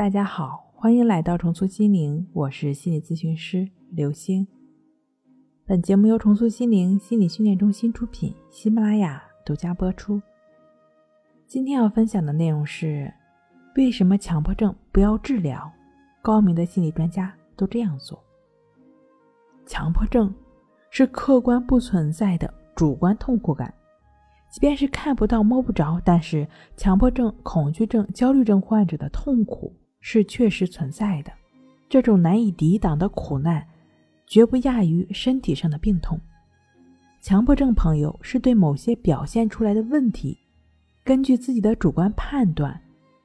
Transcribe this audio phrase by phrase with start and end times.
[0.00, 4.48] 大家好，欢迎来到重塑心灵，我是心理咨询师刘星。
[5.66, 10.18] 本节目由重塑心灵心理训练中心出品，喜马拉雅独家播出。
[11.46, 13.12] 今天要分享的内容是：
[13.76, 15.70] 为什么强迫症不要治疗？
[16.22, 18.18] 高明的心理专家都这样做。
[19.66, 20.34] 强迫症
[20.88, 23.74] 是客观不存在的主观痛苦感。
[24.50, 31.32] 即便是看不到、摸不着，但是强迫症、恐惧症、焦虑症患者的痛苦是确实存在的。
[31.88, 33.66] 这种难以抵挡的苦难，
[34.26, 36.20] 绝不亚于身体上的病痛。
[37.20, 40.38] 强迫症朋友是对某些表现出来的问题，
[41.04, 42.80] 根据自己的主观判断，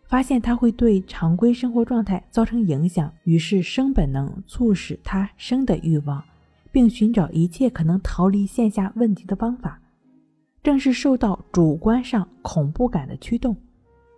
[0.08, 6.22] 发现它会对常规生活状态造成影响，于是生本能促使他生的欲望，
[6.72, 9.80] 并寻找一切可能逃离线下问题的方法。
[10.62, 13.56] 正是受到主观上恐怖感的驱动，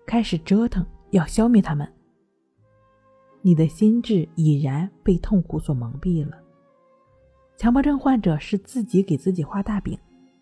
[0.06, 1.88] 开始折腾要消灭他们。
[3.48, 6.38] 你的心智已然被痛苦所蒙蔽了。
[7.56, 9.98] 强迫症患者是自己给自己画大饼，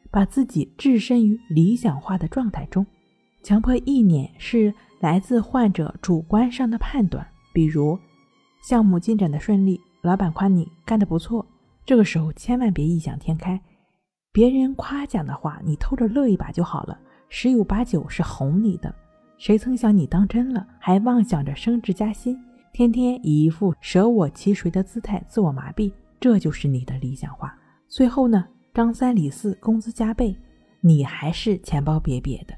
[0.09, 2.83] 把自己置身于理想化的状态中。
[3.43, 7.95] 强迫意念是来自患者主观上的判断，比如
[8.63, 11.45] 项目进展的顺利，老板夸你干得不错，
[11.85, 13.61] 这个时候千万别异想天开。
[14.31, 16.99] 别人夸奖的话，你偷着乐一把就好了，
[17.29, 18.91] 十有八九是哄你的。
[19.37, 22.35] 谁曾想你当真了，还妄想着升职加薪，
[22.75, 27.57] 天天以一副舍我其谁的姿态自我麻痹，这就是你的理想化。
[27.87, 30.35] 最后呢，张三李四工资加倍，
[30.81, 32.53] 你还是钱包瘪瘪的。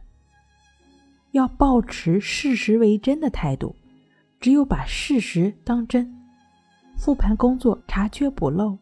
[1.33, 3.75] 要保持事实为真的态度，
[4.39, 6.11] 只有把事实当真，
[6.97, 8.75] 复盘工作，查缺补漏。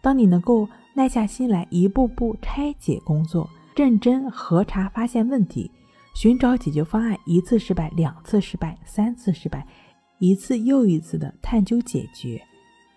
[0.00, 5.68] 当你能够耐下心来，一步步拆解工作，认真核查，发现问题，
[6.14, 9.66] 寻找解决方案，一次失败，两次失败，三次失败，
[10.18, 12.42] 一次又一次的探究解决，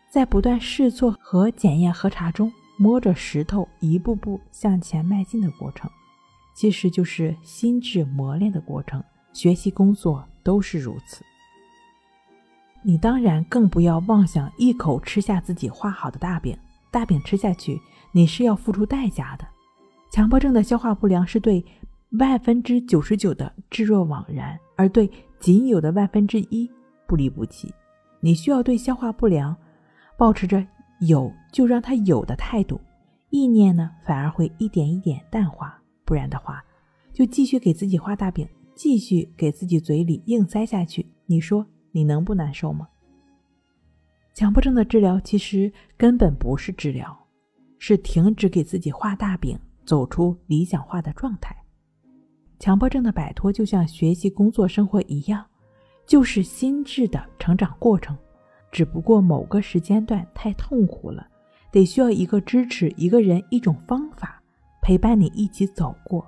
[0.10, 5.90] 在不断试错和检验核查中，摸着石头一步步向前迈进的过程，
[6.56, 9.04] 其实就是心智磨练的过程。
[9.34, 11.24] 学习工作都是如此。
[12.82, 16.58] 你当然更不要妄想一口吃下自己画好的大饼。
[16.90, 17.80] 大饼吃下去，
[18.12, 19.46] 你是要付出代价的。
[20.10, 21.64] 强迫症的消化不良是对
[22.20, 25.08] 万分之九十九的置若罔然，而对
[25.40, 26.68] 仅有的万分之一
[27.10, 27.74] 不离不弃。
[28.20, 29.58] 你需要对消化不良
[30.16, 30.64] 保持着
[31.00, 32.80] 有就让它有的态度，
[33.32, 35.82] 意念呢反而会一点一点淡化。
[36.06, 36.64] 不然的话，
[37.12, 41.08] 就继续给自己画大饼，继续给自己嘴里硬塞下去。
[41.26, 42.88] 你说你能不难受吗？
[44.36, 47.18] 强迫症的治疗其实根本不是治疗，
[47.80, 51.56] 是停止给自己画大饼，走出理想化的状态。
[52.60, 55.46] 强迫症的摆脱就像学习、工作、生活一样，
[56.10, 58.18] 就是心智的成长过程。
[58.72, 61.28] 只不过某个时间段太痛苦了，
[61.72, 64.42] 得需要一个支持，一个人，一种方法
[64.82, 66.26] 陪伴你一起走过。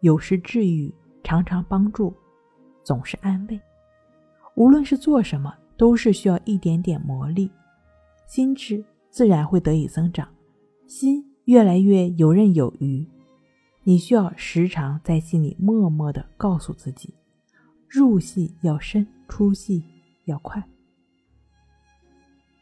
[0.00, 0.92] 有时治愈，
[1.22, 2.14] 常常帮助，
[2.82, 3.60] 总是安慰。
[4.54, 5.54] 无论是做什么。
[5.80, 7.48] 都是需要一点点磨砺，
[8.26, 10.28] 心智自然会得以增长，
[10.86, 13.02] 心越来越游刃有余。
[13.82, 17.14] 你需要时常在心里默默的告诉自己：
[17.90, 19.82] 入戏要深，出戏
[20.26, 20.62] 要快。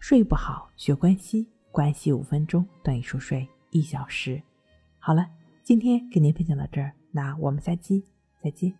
[0.00, 4.42] 睡不好学关系，关系五分钟等于熟睡一小时。
[4.98, 5.28] 好了，
[5.62, 8.02] 今天给您分享到这儿，那我们下期
[8.42, 8.72] 再见。